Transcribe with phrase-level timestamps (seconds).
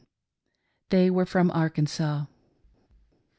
[0.89, 2.25] They were frpin Arkansas."